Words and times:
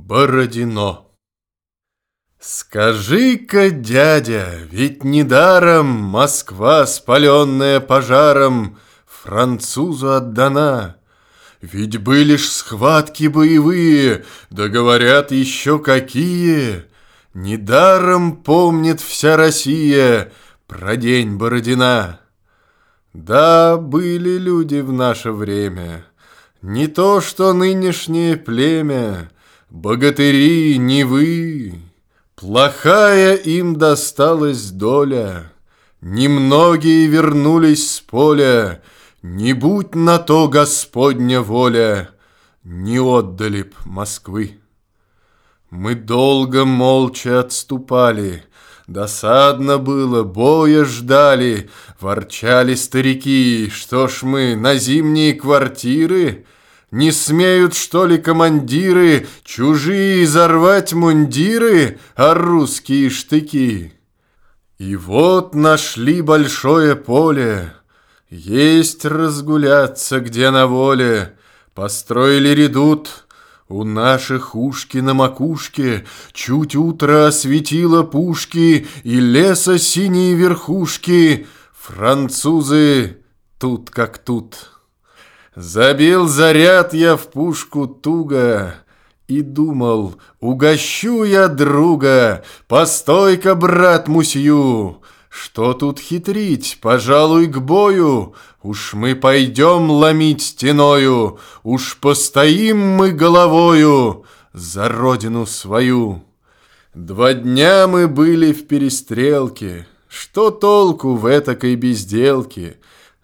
Бородино 0.00 1.10
Скажи-ка, 2.40 3.70
дядя, 3.70 4.48
ведь 4.70 5.04
недаром 5.04 5.86
Москва, 5.86 6.86
спаленная 6.86 7.80
пожаром, 7.80 8.78
Французу 9.06 10.14
отдана. 10.14 10.96
Ведь 11.60 11.98
были 11.98 12.36
ж 12.36 12.46
схватки 12.48 13.26
боевые, 13.26 14.24
Да 14.48 14.68
говорят 14.68 15.32
еще 15.32 15.78
какие. 15.78 16.84
Недаром 17.34 18.38
помнит 18.38 19.02
вся 19.02 19.36
Россия 19.36 20.32
Про 20.66 20.96
день 20.96 21.36
Бородина. 21.36 22.20
Да, 23.12 23.76
были 23.76 24.38
люди 24.38 24.80
в 24.80 24.92
наше 24.92 25.30
время, 25.30 26.06
Не 26.62 26.86
то, 26.86 27.20
что 27.20 27.52
нынешнее 27.52 28.38
племя, 28.38 29.30
Богатыри 29.70 30.78
не 30.78 31.04
вы, 31.04 31.74
Плохая 32.34 33.36
им 33.36 33.76
досталась 33.76 34.70
доля, 34.70 35.52
Немногие 36.00 37.06
вернулись 37.06 37.88
с 37.88 38.00
поля, 38.00 38.82
Не 39.22 39.52
будь 39.52 39.94
на 39.94 40.18
то 40.18 40.48
Господня 40.48 41.40
воля, 41.40 42.10
Не 42.64 42.98
отдали 42.98 43.62
б 43.62 43.72
Москвы. 43.84 44.58
Мы 45.70 45.94
долго 45.94 46.64
молча 46.64 47.38
отступали, 47.38 48.42
Досадно 48.88 49.78
было, 49.78 50.24
боя 50.24 50.84
ждали, 50.84 51.70
Ворчали 52.00 52.74
старики, 52.74 53.70
что 53.72 54.08
ж 54.08 54.22
мы, 54.24 54.56
на 54.56 54.74
зимние 54.74 55.34
квартиры— 55.34 56.44
не 56.90 57.12
смеют, 57.12 57.74
что 57.74 58.06
ли, 58.06 58.18
командиры 58.18 59.28
Чужие 59.44 60.24
изорвать 60.24 60.92
мундиры, 60.92 61.98
А 62.16 62.34
русские 62.34 63.10
штыки? 63.10 63.94
И 64.78 64.96
вот 64.96 65.54
нашли 65.54 66.20
большое 66.20 66.96
поле, 66.96 67.74
Есть 68.28 69.04
разгуляться, 69.04 70.20
где 70.20 70.50
на 70.50 70.66
воле, 70.66 71.36
Построили 71.74 72.48
редут, 72.48 73.26
у 73.68 73.84
наших 73.84 74.56
ушки 74.56 74.98
на 74.98 75.14
макушке 75.14 76.04
Чуть 76.32 76.74
утро 76.74 77.28
осветило 77.28 78.02
пушки 78.02 78.88
И 79.04 79.20
леса 79.20 79.78
синие 79.78 80.34
верхушки. 80.34 81.46
Французы 81.72 83.18
тут 83.60 83.90
как 83.90 84.18
тут. 84.18 84.79
Забил 85.56 86.28
заряд 86.28 86.94
я 86.94 87.16
в 87.16 87.26
пушку 87.28 87.88
туго 87.88 88.76
И 89.26 89.40
думал, 89.40 90.14
угощу 90.38 91.24
я 91.24 91.48
друга, 91.48 92.44
Постой-ка, 92.68 93.56
брат 93.56 94.06
Мусью, 94.06 95.02
Что 95.28 95.74
тут 95.74 95.98
хитрить, 95.98 96.78
пожалуй, 96.80 97.48
к 97.48 97.58
бою, 97.58 98.34
Уж 98.62 98.94
мы 98.94 99.16
пойдем 99.16 99.90
ломить 99.90 100.42
стеною, 100.42 101.40
Уж 101.64 101.96
постоим 101.96 102.78
мы 102.78 103.10
головою 103.10 104.24
За 104.52 104.88
родину 104.88 105.46
свою. 105.46 106.22
Два 106.94 107.34
дня 107.34 107.88
мы 107.88 108.06
были 108.06 108.52
в 108.52 108.68
перестрелке, 108.68 109.88
Что 110.06 110.52
толку 110.52 111.16
в 111.16 111.26
этакой 111.26 111.74
безделке? 111.74 112.76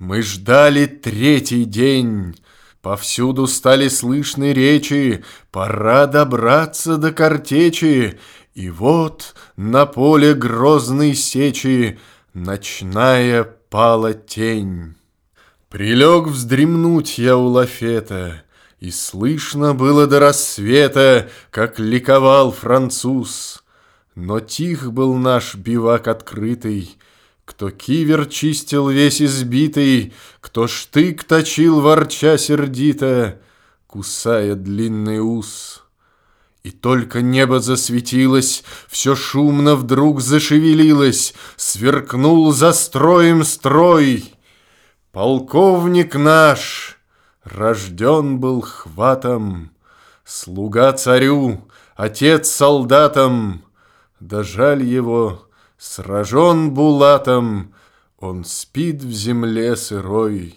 Мы 0.00 0.22
ждали 0.22 0.86
третий 0.86 1.66
день. 1.66 2.34
Повсюду 2.80 3.46
стали 3.46 3.88
слышны 3.88 4.54
речи, 4.54 5.22
Пора 5.50 6.06
добраться 6.06 6.96
до 6.96 7.12
картечи. 7.12 8.18
И 8.54 8.70
вот 8.70 9.34
на 9.56 9.84
поле 9.84 10.32
грозной 10.32 11.14
сечи 11.14 11.98
Ночная 12.32 13.44
пала 13.44 14.14
тень. 14.14 14.94
Прилег 15.68 16.28
вздремнуть 16.28 17.18
я 17.18 17.36
у 17.36 17.48
лафета, 17.48 18.42
И 18.80 18.90
слышно 18.90 19.74
было 19.74 20.06
до 20.06 20.18
рассвета, 20.18 21.28
Как 21.50 21.78
ликовал 21.78 22.52
француз. 22.52 23.62
Но 24.14 24.40
тих 24.40 24.94
был 24.94 25.14
наш 25.16 25.56
бивак 25.56 26.08
открытый, 26.08 26.96
кто 27.44 27.70
кивер 27.70 28.26
чистил 28.26 28.88
весь 28.88 29.20
избитый, 29.20 30.12
Кто 30.40 30.66
штык 30.66 31.24
точил, 31.24 31.80
ворча 31.80 32.38
сердито, 32.38 33.40
Кусая 33.86 34.54
длинный 34.54 35.18
ус. 35.18 35.82
И 36.62 36.70
только 36.70 37.22
небо 37.22 37.60
засветилось, 37.60 38.62
Все 38.88 39.16
шумно 39.16 39.76
вдруг 39.76 40.20
зашевелилось, 40.20 41.34
Сверкнул 41.56 42.52
за 42.52 42.72
строем 42.72 43.44
строй. 43.44 44.32
Полковник 45.12 46.14
наш 46.14 46.98
рожден 47.42 48.38
был 48.38 48.60
хватом, 48.60 49.72
Слуга 50.24 50.92
царю, 50.92 51.68
отец 51.96 52.48
солдатам, 52.48 53.64
Да 54.20 54.44
жаль 54.44 54.84
его, 54.84 55.49
Сражен 55.80 56.72
булатом, 56.72 57.72
он 58.18 58.44
спит 58.44 59.02
в 59.02 59.12
земле 59.12 59.76
сырой. 59.76 60.54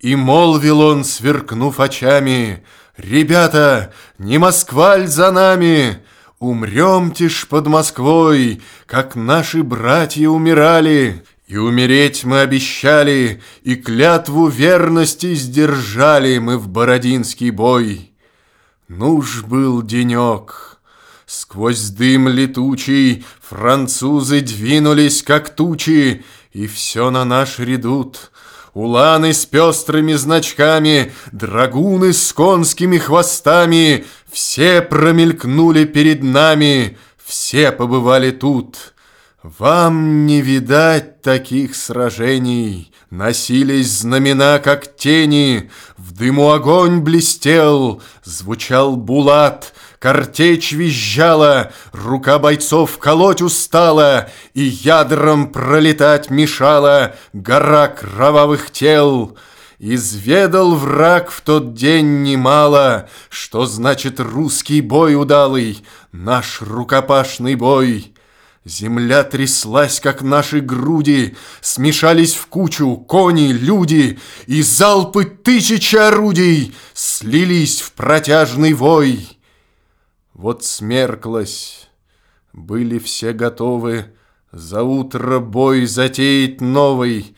И 0.00 0.16
молвил 0.16 0.80
он, 0.80 1.04
сверкнув 1.04 1.78
очами, 1.78 2.64
«Ребята, 2.96 3.92
не 4.16 4.38
Москваль 4.38 5.08
за 5.08 5.30
нами!» 5.30 6.02
Умремте 6.38 7.28
ж 7.28 7.46
под 7.48 7.66
Москвой, 7.66 8.62
как 8.86 9.14
наши 9.14 9.62
братья 9.62 10.28
умирали, 10.30 11.22
И 11.46 11.58
умереть 11.58 12.24
мы 12.24 12.40
обещали, 12.40 13.42
и 13.62 13.76
клятву 13.76 14.48
верности 14.48 15.34
сдержали 15.34 16.38
мы 16.38 16.56
в 16.56 16.68
Бородинский 16.68 17.50
бой. 17.50 18.12
Нуж 18.88 19.42
был 19.44 19.82
денек, 19.82 20.75
Сквозь 21.26 21.88
дым 21.90 22.28
летучий 22.28 23.24
французы 23.40 24.42
двинулись, 24.42 25.24
как 25.24 25.50
тучи, 25.50 26.24
И 26.52 26.68
все 26.68 27.10
на 27.10 27.24
наш 27.24 27.58
редут. 27.58 28.30
Уланы 28.74 29.32
с 29.32 29.44
пестрыми 29.44 30.12
значками, 30.12 31.12
Драгуны 31.32 32.12
с 32.12 32.32
конскими 32.32 32.98
хвостами, 32.98 34.06
Все 34.30 34.80
промелькнули 34.82 35.84
перед 35.84 36.22
нами, 36.22 36.96
Все 37.24 37.72
побывали 37.72 38.30
тут. 38.30 38.94
Вам 39.42 40.26
не 40.26 40.40
видать 40.40 41.22
таких 41.22 41.74
сражений, 41.74 42.92
Носились 43.10 43.90
знамена, 43.90 44.60
как 44.60 44.96
тени, 44.96 45.72
В 45.96 46.12
дыму 46.12 46.52
огонь 46.52 47.00
блестел, 47.00 48.00
Звучал 48.22 48.94
булат— 48.94 49.74
Картечь 50.06 50.70
визжала, 50.70 51.72
рука 51.90 52.38
бойцов 52.38 52.96
колоть 52.98 53.42
устала, 53.42 54.30
И 54.54 54.62
ядром 54.62 55.50
пролетать 55.50 56.30
мешала 56.30 57.16
гора 57.32 57.88
кровавых 57.88 58.70
тел. 58.70 59.36
Изведал 59.80 60.76
враг 60.76 61.32
в 61.32 61.40
тот 61.40 61.74
день 61.74 62.22
немало, 62.22 63.08
Что 63.30 63.66
значит 63.66 64.20
русский 64.20 64.80
бой 64.80 65.20
удалый, 65.20 65.84
Наш 66.12 66.62
рукопашный 66.62 67.56
бой. 67.56 68.14
Земля 68.64 69.24
тряслась, 69.24 69.98
как 69.98 70.22
наши 70.22 70.60
груди, 70.60 71.36
Смешались 71.60 72.36
в 72.36 72.46
кучу 72.46 72.94
кони, 72.94 73.48
люди, 73.48 74.20
И 74.46 74.62
залпы 74.62 75.24
тысячи 75.24 75.96
орудий 75.96 76.76
Слились 76.94 77.80
в 77.80 77.90
протяжный 77.90 78.72
вой. 78.72 79.35
Вот 80.36 80.64
смерклась, 80.64 81.88
были 82.52 82.98
все 82.98 83.32
готовы 83.32 84.14
За 84.52 84.82
утро 84.82 85.40
бой 85.40 85.86
затеять 85.86 86.60
новый 86.60 87.34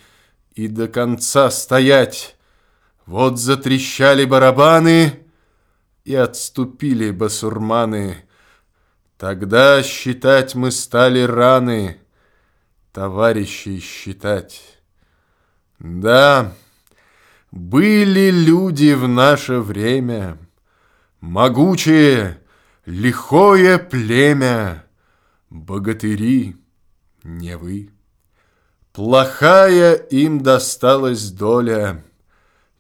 И 0.56 0.66
до 0.66 0.88
конца 0.88 1.48
стоять. 1.52 2.36
Вот 3.06 3.38
затрещали 3.38 4.24
барабаны 4.24 5.20
И 6.04 6.12
отступили 6.16 7.12
басурманы. 7.12 8.24
Тогда 9.16 9.80
считать 9.84 10.56
мы 10.56 10.72
стали 10.72 11.20
раны, 11.20 11.98
Товарищей 12.92 13.78
считать. 13.78 14.60
Да, 15.78 16.52
были 17.52 18.32
люди 18.32 18.92
в 18.94 19.06
наше 19.06 19.60
время, 19.60 20.36
Могучие, 21.20 22.40
Лихое 22.88 23.78
племя, 23.78 24.86
богатыри, 25.50 26.56
не 27.22 27.54
вы. 27.58 27.90
Плохая 28.94 29.92
им 29.92 30.40
досталась 30.40 31.30
доля, 31.30 32.02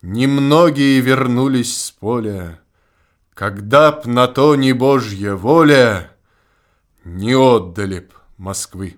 Немногие 0.00 0.98
вернулись 1.00 1.76
с 1.76 1.90
поля. 1.90 2.58
Когда 3.34 3.92
б 3.92 4.08
на 4.08 4.28
то 4.28 4.56
не 4.56 4.72
Божья 4.72 5.34
воля, 5.34 6.10
Не 7.04 7.34
отдали 7.36 8.00
б 8.00 8.08
Москвы. 8.38 8.96